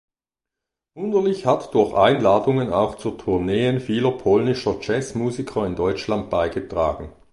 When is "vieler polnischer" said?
3.79-4.77